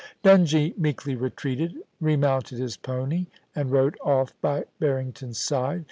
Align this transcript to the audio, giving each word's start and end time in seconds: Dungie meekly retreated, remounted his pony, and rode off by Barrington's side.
Dungie 0.23 0.75
meekly 0.79 1.13
retreated, 1.15 1.75
remounted 1.99 2.57
his 2.57 2.75
pony, 2.75 3.27
and 3.55 3.71
rode 3.71 3.99
off 4.03 4.33
by 4.41 4.65
Barrington's 4.79 5.37
side. 5.37 5.79